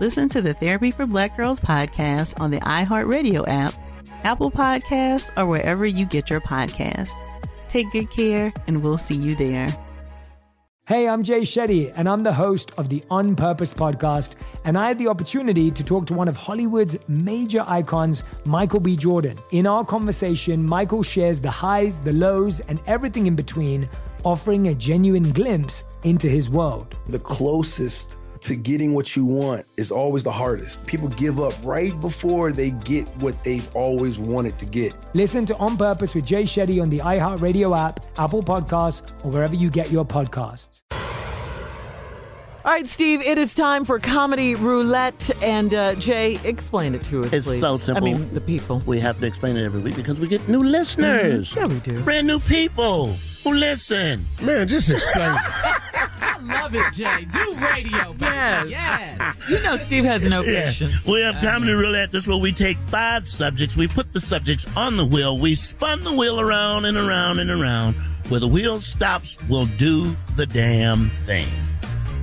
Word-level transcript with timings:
Listen 0.00 0.28
to 0.28 0.40
the 0.40 0.54
Therapy 0.54 0.92
for 0.92 1.06
Black 1.06 1.36
Girls 1.36 1.58
podcast 1.58 2.40
on 2.40 2.52
the 2.52 2.60
iHeartRadio 2.60 3.44
app, 3.48 3.74
Apple 4.22 4.48
Podcasts, 4.48 5.36
or 5.36 5.44
wherever 5.46 5.84
you 5.84 6.06
get 6.06 6.30
your 6.30 6.40
podcasts. 6.40 7.10
Take 7.62 7.90
good 7.90 8.08
care, 8.08 8.52
and 8.68 8.80
we'll 8.80 8.96
see 8.96 9.16
you 9.16 9.34
there. 9.34 9.76
Hey, 10.86 11.08
I'm 11.08 11.24
Jay 11.24 11.40
Shetty, 11.40 11.92
and 11.96 12.08
I'm 12.08 12.22
the 12.22 12.32
host 12.32 12.70
of 12.78 12.88
the 12.88 13.02
On 13.10 13.34
Purpose 13.34 13.74
podcast. 13.74 14.36
And 14.64 14.78
I 14.78 14.86
had 14.86 15.00
the 15.00 15.08
opportunity 15.08 15.72
to 15.72 15.82
talk 15.82 16.06
to 16.06 16.14
one 16.14 16.28
of 16.28 16.36
Hollywood's 16.36 16.96
major 17.08 17.64
icons, 17.66 18.22
Michael 18.44 18.78
B. 18.78 18.94
Jordan. 18.94 19.36
In 19.50 19.66
our 19.66 19.84
conversation, 19.84 20.64
Michael 20.64 21.02
shares 21.02 21.40
the 21.40 21.50
highs, 21.50 21.98
the 21.98 22.12
lows, 22.12 22.60
and 22.60 22.78
everything 22.86 23.26
in 23.26 23.34
between, 23.34 23.88
offering 24.22 24.68
a 24.68 24.74
genuine 24.74 25.32
glimpse 25.32 25.82
into 26.04 26.28
his 26.28 26.48
world. 26.48 26.96
The 27.08 27.18
closest 27.18 28.16
to 28.42 28.56
getting 28.56 28.94
what 28.94 29.16
you 29.16 29.24
want 29.24 29.66
is 29.76 29.90
always 29.90 30.22
the 30.22 30.32
hardest. 30.32 30.86
People 30.86 31.08
give 31.08 31.40
up 31.40 31.54
right 31.62 31.98
before 32.00 32.52
they 32.52 32.70
get 32.70 33.08
what 33.22 33.42
they've 33.44 33.68
always 33.74 34.18
wanted 34.18 34.58
to 34.58 34.66
get. 34.66 34.94
Listen 35.14 35.44
to 35.46 35.56
On 35.56 35.76
Purpose 35.76 36.14
with 36.14 36.24
Jay 36.24 36.44
Shetty 36.44 36.80
on 36.82 36.90
the 36.90 36.98
iHeartRadio 36.98 37.76
app, 37.76 38.04
Apple 38.18 38.42
Podcasts, 38.42 39.10
or 39.24 39.30
wherever 39.30 39.54
you 39.54 39.70
get 39.70 39.90
your 39.90 40.04
podcasts. 40.04 40.82
All 42.64 42.74
right, 42.74 42.86
Steve, 42.86 43.22
it 43.22 43.38
is 43.38 43.54
time 43.54 43.84
for 43.86 43.98
Comedy 43.98 44.54
Roulette. 44.54 45.30
And 45.42 45.72
uh, 45.72 45.94
Jay, 45.94 46.38
explain 46.44 46.94
it 46.94 47.02
to 47.04 47.20
us, 47.20 47.32
It's 47.32 47.46
please. 47.46 47.60
so 47.60 47.78
simple. 47.78 48.06
I 48.06 48.12
mean, 48.12 48.34
the 48.34 48.42
people. 48.42 48.82
We 48.84 49.00
have 49.00 49.18
to 49.20 49.26
explain 49.26 49.56
it 49.56 49.64
every 49.64 49.80
week 49.80 49.96
because 49.96 50.20
we 50.20 50.28
get 50.28 50.46
new 50.48 50.58
listeners. 50.60 51.54
Yeah, 51.56 51.66
we 51.66 51.78
do. 51.80 52.02
Brand 52.02 52.26
new 52.26 52.40
people 52.40 53.14
who 53.42 53.54
listen. 53.54 54.26
Man, 54.42 54.68
just 54.68 54.90
explain. 54.90 55.30
I 55.30 55.80
love 56.72 56.86
it, 56.86 56.92
Jay. 56.92 57.24
Do 57.32 57.54
radio, 57.54 58.12
baby. 58.12 58.24
Yes. 58.24 58.66
Yes. 58.68 59.50
You 59.50 59.62
know 59.62 59.76
Steve 59.76 60.04
has 60.04 60.22
no 60.22 60.42
Yeah. 60.42 60.66
patience. 60.66 61.04
We 61.06 61.20
have 61.20 61.40
comedy 61.42 61.72
roulette. 61.72 62.12
This 62.12 62.24
is 62.24 62.28
where 62.28 62.38
we 62.38 62.52
take 62.52 62.78
five 62.88 63.28
subjects, 63.28 63.76
we 63.76 63.88
put 63.88 64.12
the 64.12 64.20
subjects 64.20 64.66
on 64.76 64.96
the 64.96 65.04
wheel, 65.04 65.38
we 65.38 65.54
spun 65.54 66.04
the 66.04 66.12
wheel 66.12 66.40
around 66.40 66.84
and 66.84 66.96
around 66.96 67.38
and 67.38 67.50
around. 67.50 67.94
Where 68.28 68.40
the 68.40 68.48
wheel 68.48 68.78
stops, 68.80 69.38
we'll 69.48 69.66
do 69.78 70.14
the 70.36 70.44
damn 70.44 71.08
thing. 71.24 71.48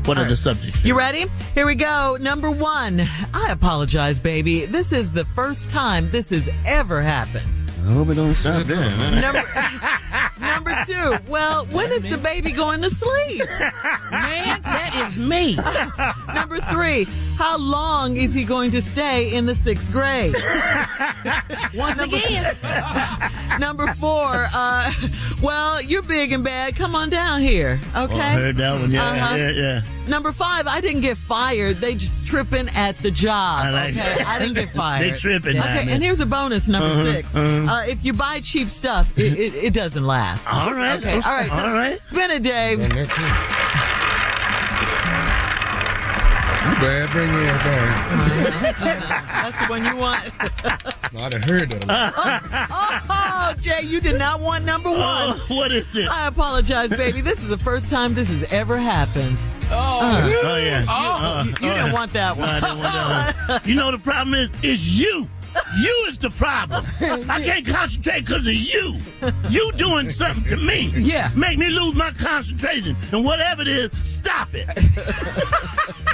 What 0.06 0.20
are 0.20 0.26
the 0.26 0.36
subjects? 0.36 0.86
You 0.86 0.96
ready? 0.96 1.26
Here 1.56 1.66
we 1.66 1.74
go. 1.74 2.16
Number 2.22 2.52
one. 2.52 3.08
I 3.34 3.48
apologize, 3.50 4.20
baby. 4.20 4.66
This 4.68 4.92
is 4.92 5.12
the 5.14 5.26
first 5.34 5.72
time 5.72 6.12
this 6.12 6.30
has 6.30 6.48
ever 6.64 7.02
happened. 7.02 7.48
I 7.88 7.92
hope 7.92 8.10
it 8.10 8.16
don't 8.16 8.36
stop 8.36 8.68
there. 8.68 8.86
Number, 9.22 9.44
number 10.40 10.76
two. 10.86 11.18
Well, 11.28 11.66
when 11.68 11.92
is 11.92 12.04
the 12.04 12.18
baby 12.18 12.52
going 12.52 12.82
to 12.82 12.90
sleep? 12.90 13.44
Man, 14.12 14.62
that 14.62 15.10
is 15.10 15.18
me. 15.18 15.56
Number 16.34 16.60
three. 16.72 17.08
How 17.38 17.58
long 17.58 18.16
is 18.16 18.34
he 18.34 18.44
going 18.46 18.72
to 18.72 18.82
stay 18.82 19.34
in 19.36 19.46
the 19.46 19.56
sixth 19.56 19.92
grade? 19.92 20.36
Once 21.74 22.00
again. 22.00 22.56
Number 23.60 23.88
four. 23.96 24.32
Uh, 24.54 24.92
well, 25.42 25.82
you're 25.82 26.02
big 26.02 26.32
and 26.32 26.44
bad. 26.44 26.76
Come 26.76 26.96
on 26.96 27.10
down 27.10 27.42
here. 27.42 27.80
Okay. 27.96 28.14
Oh, 28.14 28.18
I 28.20 28.30
heard 28.34 28.56
that 28.58 28.80
one. 28.80 28.92
Yeah, 28.92 29.04
Uh-huh. 29.06 29.36
yeah, 29.36 29.50
yeah. 29.50 29.82
Number 30.08 30.32
five, 30.32 30.68
I 30.68 30.82
didn't 30.82 31.02
get 31.02 31.18
fired. 31.18 31.78
They 31.78 31.96
just 31.96 32.26
tripping 32.28 32.70
at 32.70 32.96
the 32.98 33.12
job. 33.12 33.66
I 33.66 33.70
like 33.72 33.96
okay, 33.96 34.18
that. 34.20 34.28
I 34.28 34.40
didn't 34.40 34.54
get 34.56 34.70
fired. 34.76 35.04
They 35.14 35.18
tripping 35.18 35.56
now, 35.56 35.64
Okay, 35.64 35.86
man. 35.86 35.96
and 35.96 36.04
here's 36.04 36.20
a 36.20 36.26
bonus 36.26 36.68
number 36.68 36.88
Uh-huh, 36.88 37.12
6 37.14 37.36
uh-huh. 37.36 37.72
Uh, 37.74 37.84
if 37.88 38.06
you 38.06 38.14
buy 38.14 38.40
cheap 38.42 38.70
stuff, 38.70 39.18
it, 39.18 39.34
it, 39.34 39.54
it 39.56 39.74
doesn't 39.74 40.06
last. 40.06 40.48
All 40.52 40.74
right. 40.74 41.00
Okay, 41.00 41.16
all 41.16 41.22
right. 41.22 41.52
All 41.52 41.74
right. 41.74 42.00
Spin 42.00 42.32
it, 42.32 42.44
Dave. 42.44 42.80
Man, 46.86 46.86
that's 46.86 46.86
it. 46.86 46.86
You 46.86 46.86
bad, 46.86 47.12
bring 47.12 47.34
your 47.34 47.50
ass 47.50 47.66
That's 49.52 49.60
the 49.60 49.66
one 49.68 49.86
you 49.86 49.96
want. 49.96 50.24
down. 50.64 50.78
No, 51.14 51.20
I 51.24 51.30
done 51.30 51.42
heard 51.44 51.70
that. 51.72 51.84
a 51.84 51.88
lot. 51.88 52.14
Oh, 53.10 53.54
Jay, 53.62 53.82
you 53.84 54.02
did 54.02 54.18
not 54.18 54.40
want 54.42 54.66
number 54.66 54.90
one. 54.90 55.00
Oh, 55.00 55.46
what 55.50 55.72
is 55.72 55.96
it? 55.96 56.10
I 56.10 56.28
apologize, 56.28 56.90
baby. 56.90 57.22
This 57.22 57.40
is 57.40 57.48
the 57.48 57.58
first 57.58 57.90
time 57.90 58.14
this 58.14 58.28
has 58.28 58.44
ever 58.52 58.78
happened. 58.78 59.38
Oh, 59.72 60.00
uh. 60.02 60.30
Oh, 60.44 60.58
yeah. 60.58 60.86
Oh. 60.88 61.44
You, 61.44 61.50
you 61.50 61.56
didn't 61.74 61.92
want 61.94 62.14
that 62.14 62.36
No, 62.38 62.42
one. 62.42 62.50
I 62.50 62.60
didn't 62.60 62.78
want 62.80 62.94
that 62.94 63.36
one. 63.50 63.62
You 63.66 63.76
know 63.76 63.92
the 63.92 64.00
problem 64.00 64.34
is, 64.36 64.50
is 64.64 65.00
you. 65.00 65.28
You 65.80 66.06
is 66.10 66.18
the 66.18 66.30
problem. 66.32 66.86
I 67.30 67.42
can't 67.42 67.66
concentrate 67.66 68.26
because 68.26 68.48
of 68.48 68.54
you. 68.54 68.98
You 69.50 69.72
doing 69.74 70.10
something 70.10 70.44
to 70.46 70.58
me. 70.58 70.92
Yeah. 70.96 71.32
Make 71.36 71.58
me 71.58 71.70
lose 71.70 71.96
my 71.96 72.12
concentration. 72.12 72.96
And 73.12 73.24
whatever 73.26 73.62
it 73.64 73.68
is, 73.70 73.90
stop 74.04 74.50
it. 74.54 74.68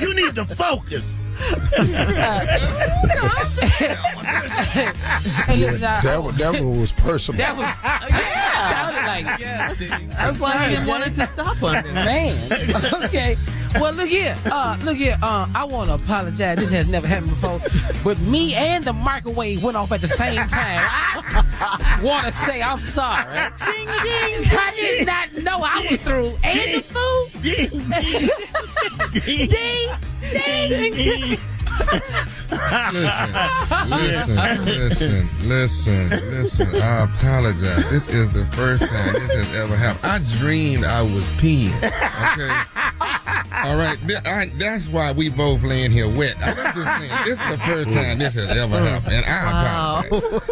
you 0.02 0.14
need 0.16 0.36
to 0.36 0.46
focus. 0.46 1.20
Hey, 5.46 5.58
listen, 5.58 5.84
I- 5.84 6.02
That 6.02 6.22
one, 6.24 6.36
that 6.36 6.54
one 6.54 6.80
was 6.80 6.92
personal. 6.92 7.38
that 7.40 7.58
was, 7.58 7.66
yeah. 7.84 8.70
That 8.70 8.94
was 8.94 9.06
like, 9.28 9.40
Yes, 9.40 9.78
That's 10.16 10.40
why 10.40 10.64
he 10.66 10.76
didn't 10.76 10.88
want 10.88 11.08
it 11.08 11.14
to 11.16 11.28
stop 11.28 11.62
on 11.64 11.84
him. 11.84 11.94
man. 11.94 12.52
Okay. 13.12 13.36
Well, 13.76 13.94
look 13.94 14.10
here. 14.10 14.36
Uh, 14.46 14.78
look 14.84 14.98
here. 14.98 15.18
Uh, 15.22 15.48
I 15.56 15.64
want 15.64 15.90
to 15.90 15.96
apologize. 15.96 16.58
This 16.58 16.72
has 16.72 16.88
never 16.90 17.08
happened 17.08 17.30
before. 17.32 17.60
But 18.04 18.20
me 18.22 18.54
and 18.54 18.84
the 18.84 18.94
microwave 18.94 19.64
went 19.64 19.78
off 19.78 19.92
at 19.92 20.02
the 20.02 20.08
same 20.08 20.48
time. 20.50 20.88
I 20.90 22.00
want 22.04 22.26
to 22.28 22.32
say 22.34 22.62
I'm 22.62 22.80
sorry. 22.80 23.26
Ding, 23.66 23.86
ding, 23.86 24.46
I 24.52 24.74
did 24.76 25.08
not 25.08 25.34
know 25.44 25.62
I 25.64 25.88
was 25.90 26.02
through. 26.02 26.36
And 26.44 26.74
the 26.76 26.82
food. 26.82 27.32
Ding, 29.26 29.50
ding, 29.50 29.90
Ding, 30.22 30.94
ding. 30.94 31.40
Listen, 32.92 33.32
listen, 33.90 34.66
listen, 34.66 35.30
listen, 35.48 36.10
listen. 36.10 36.68
I 36.82 37.04
apologize. 37.04 37.90
This 37.90 38.08
is 38.10 38.34
the 38.34 38.46
first 38.46 38.86
time 38.86 39.14
this 39.14 39.34
has 39.34 39.56
ever 39.56 39.76
happened. 39.76 40.06
I 40.06 40.20
dreamed 40.38 40.86
I 40.86 41.02
was 41.02 41.30
peeing. 41.30 41.74
Okay. 41.78 42.91
All 43.28 43.76
right. 43.78 43.98
I- 44.26 44.52
that's 44.58 44.88
why 44.88 45.12
we 45.12 45.30
both 45.30 45.62
laying 45.64 45.92
here 45.92 46.08
wet. 46.10 46.36
I'm 46.42 46.56
just 46.56 46.98
saying. 46.98 47.12
This 47.26 47.40
is 47.40 47.50
the 47.50 47.58
first 47.66 47.90
time 47.96 48.18
this 48.18 48.34
has 48.36 48.50
ever 48.58 48.80
happened, 48.80 49.14
and 49.14 49.26
I 49.26 50.04
apologize. 50.08 50.42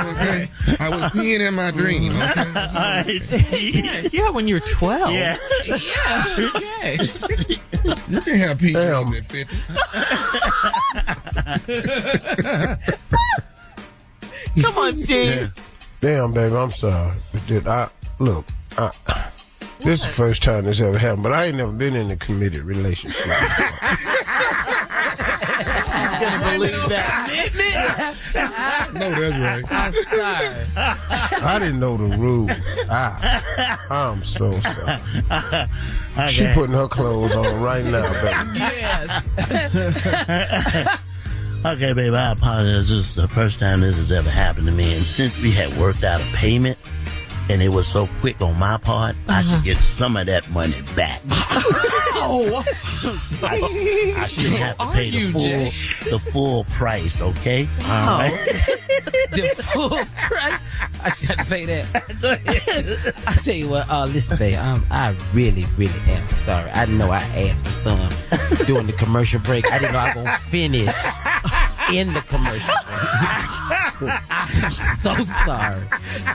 Okay. 0.00 0.48
I 0.80 0.88
was 0.90 1.02
peeing 1.12 1.40
in 1.46 1.54
my 1.54 1.70
dream. 1.70 2.12
Mm. 2.12 2.30
Okay. 2.30 2.50
All 2.60 4.04
right. 4.04 4.12
Yeah, 4.12 4.30
when 4.30 4.48
you're 4.48 4.60
12. 4.60 5.12
Yeah. 5.12 5.36
Yeah. 5.66 6.36
Okay. 6.54 6.98
You 8.08 8.20
can 8.20 8.34
have 8.36 8.58
pee 8.58 8.74
at 8.76 9.08
50. 9.08 9.46
Come 14.62 14.78
on, 14.78 14.96
Steve. 14.98 15.52
Damn, 16.00 16.32
baby, 16.32 16.56
I'm 16.56 16.70
sorry. 16.70 17.12
Did 17.46 17.68
I 17.68 17.88
look? 18.18 18.46
I, 18.78 18.90
This 19.82 20.00
is 20.00 20.06
the 20.06 20.12
first 20.12 20.42
time 20.42 20.64
this 20.64 20.80
ever 20.80 20.98
happened, 20.98 21.22
but 21.22 21.32
I 21.32 21.46
ain't 21.46 21.56
never 21.56 21.72
been 21.72 21.96
in 21.96 22.10
a 22.10 22.16
committed 22.16 22.64
relationship. 22.64 23.20
She's 23.22 23.30
gonna 26.20 26.52
believe 26.52 26.88
that. 26.88 27.30
no, 28.94 29.10
that's 29.10 29.36
right. 29.38 29.64
I'm 29.70 29.92
sorry. 29.92 30.66
I 31.42 31.58
didn't 31.58 31.80
know 31.80 31.96
the 31.96 32.16
rules. 32.18 32.50
I, 32.90 33.42
I'm 33.90 34.22
so 34.24 34.52
sorry. 34.60 36.28
She 36.30 36.46
putting 36.52 36.74
her 36.74 36.88
clothes 36.88 37.32
on 37.32 37.62
right 37.62 37.84
now, 37.84 38.02
baby. 38.22 38.58
Yes. 38.58 39.38
Okay, 41.62 41.92
babe, 41.92 42.14
I 42.14 42.30
apologize. 42.32 42.88
This 42.88 42.98
is 42.98 43.14
the 43.14 43.28
first 43.28 43.58
time 43.58 43.82
this 43.82 43.94
has 43.96 44.10
ever 44.10 44.30
happened 44.30 44.64
to 44.66 44.72
me. 44.72 44.94
And 44.94 45.04
since 45.04 45.38
we 45.38 45.50
had 45.50 45.70
worked 45.76 46.04
out 46.04 46.22
a 46.22 46.24
payment 46.32 46.78
and 47.50 47.60
it 47.62 47.68
was 47.68 47.86
so 47.86 48.08
quick 48.20 48.40
on 48.40 48.56
my 48.58 48.76
part, 48.76 49.16
I 49.28 49.42
should 49.42 49.64
get 49.64 49.76
some 49.76 50.16
of 50.16 50.26
that 50.26 50.48
money 50.50 50.80
back. 50.94 51.20
Oh, 52.22 52.62
I, 53.42 54.14
I 54.16 54.26
shouldn't 54.28 54.56
have 54.56 54.78
to 54.78 54.86
pay 54.92 55.10
the 55.10 55.32
full 55.32 55.40
Jay? 55.40 55.72
the 56.10 56.18
full 56.18 56.64
price, 56.64 57.20
okay? 57.20 57.66
All 57.84 57.88
right. 57.88 58.30
the 59.32 59.48
full 59.72 59.88
price. 59.88 60.60
I 61.02 61.10
should 61.10 61.30
have 61.30 61.38
to 61.38 61.52
pay 61.52 61.64
that. 61.66 63.14
I 63.26 63.32
tell 63.32 63.54
you 63.54 63.68
what, 63.68 63.88
uh, 63.88 64.06
listen, 64.06 64.36
babe, 64.38 64.58
um, 64.58 64.86
I 64.90 65.16
really, 65.32 65.66
really 65.76 65.98
am 66.06 66.30
sorry. 66.44 66.70
I 66.70 66.84
know 66.86 67.10
I 67.10 67.20
asked 67.20 67.66
for 67.66 67.72
some 67.72 68.66
during 68.66 68.86
the 68.86 68.92
commercial 68.92 69.40
break. 69.40 69.70
I 69.72 69.78
didn't 69.78 69.94
know 69.94 69.98
I 69.98 70.06
was 70.06 70.14
gonna 70.14 70.38
finish 70.38 70.94
in 71.92 72.12
the 72.12 72.20
commercial 72.20 72.74
break. 72.86 73.69
I'm 74.30 74.70
so 74.70 75.14
sorry. 75.44 75.82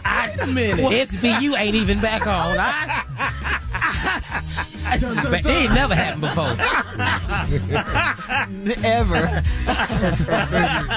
I 0.04 0.46
minute. 0.48 0.80
SVU 0.80 1.58
ain't 1.58 1.76
even 1.76 2.00
back 2.02 2.28
on. 2.28 2.58
I, 2.60 3.04
I, 3.18 4.66
it 4.88 5.46
ain't 5.48 5.74
never 5.74 5.96
happened 5.96 6.22
before. 6.22 6.46
ever. 8.86 9.42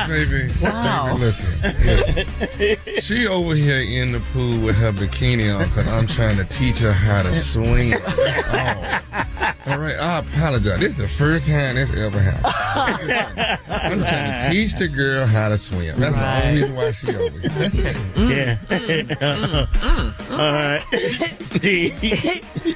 baby, 0.07 0.47
baby, 0.47 0.53
Wow. 0.63 1.07
baby, 1.13 1.25
listen, 1.25 1.53
listen. 1.63 2.27
She 3.01 3.27
over 3.27 3.55
here 3.55 3.81
in 4.03 4.13
the 4.13 4.21
pool 4.33 4.61
with 4.65 4.77
her 4.77 4.93
bikini 4.93 5.51
on 5.55 5.65
because 5.69 5.89
I'm 5.89 6.07
trying 6.07 6.37
to 6.37 6.45
teach 6.45 6.79
her 6.81 6.93
how 6.93 7.23
to 7.23 7.33
swim. 7.35 7.91
That's 7.91 8.43
all. 8.49 8.85
All 9.73 9.79
right, 9.79 9.97
I 9.97 10.19
apologize. 10.21 10.79
This 10.81 10.91
is 10.93 10.97
the 10.97 11.09
first 11.09 11.49
time 11.49 11.75
this 11.75 11.91
ever 11.97 12.21
happened. 12.21 12.55
I'm 13.69 14.01
trying 14.01 14.41
to 14.43 14.49
teach 14.51 14.75
the 14.75 14.89
girl 14.89 15.27
how 15.27 15.49
to 15.49 15.59
swim. 15.59 15.99
That's 15.99 16.15
the 16.17 16.45
only 16.47 16.61
reason 16.61 16.77
why 16.77 16.91
she 16.91 17.15
over 17.17 17.39
here. 17.39 17.51
That's 17.51 17.77
it. 17.79 17.97
Mm. 18.15 18.31
Yeah. 18.31 18.59
Uh-huh. 19.21 19.67
All 20.33 20.53
right. 20.53 20.85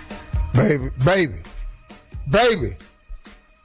Baby, 0.55 0.89
baby, 1.05 1.35
baby. 2.31 2.73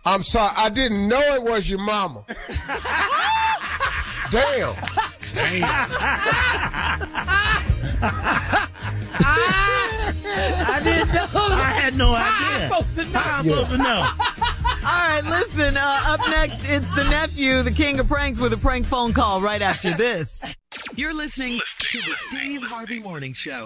I'm 0.05 0.23
sorry. 0.23 0.53
I 0.55 0.69
didn't 0.69 1.07
know 1.07 1.19
it 1.19 1.43
was 1.43 1.69
your 1.69 1.79
mama. 1.79 2.23
Damn. 4.31 4.75
Damn. 5.33 5.63
I 10.69 10.81
didn't 10.83 11.13
know. 11.13 11.27
I 11.33 11.71
had 11.75 11.95
no 11.95 12.13
I'm 12.15 12.55
idea. 12.55 12.67
supposed 12.67 12.95
to 12.95 13.05
know. 13.13 13.21
I'm 13.23 13.45
supposed 13.45 13.69
to 13.71 13.77
know. 13.77 14.09
All 14.87 15.07
right, 15.09 15.21
listen. 15.25 15.75
Uh, 15.77 15.99
up 16.05 16.19
next, 16.29 16.59
it's 16.69 16.93
the 16.95 17.03
nephew, 17.05 17.61
the 17.63 17.71
king 17.71 17.99
of 17.99 18.07
pranks, 18.07 18.39
with 18.39 18.53
a 18.53 18.57
prank 18.57 18.85
phone 18.85 19.13
call 19.13 19.41
right 19.41 19.61
after 19.61 19.93
this. 19.93 20.41
You're 20.95 21.13
listening 21.13 21.59
to 21.79 21.97
the 21.99 22.15
Steve 22.29 22.61
Harvey 22.63 22.99
Morning 22.99 23.33
Show. 23.33 23.65